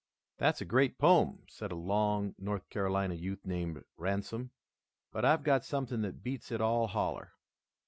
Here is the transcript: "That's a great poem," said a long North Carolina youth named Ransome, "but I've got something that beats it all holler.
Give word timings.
"That's 0.39 0.61
a 0.61 0.65
great 0.65 0.97
poem," 0.97 1.43
said 1.47 1.71
a 1.71 1.75
long 1.75 2.33
North 2.39 2.71
Carolina 2.71 3.13
youth 3.13 3.45
named 3.45 3.83
Ransome, 3.97 4.49
"but 5.11 5.23
I've 5.23 5.43
got 5.43 5.63
something 5.63 6.01
that 6.01 6.23
beats 6.23 6.51
it 6.51 6.59
all 6.59 6.87
holler. 6.87 7.33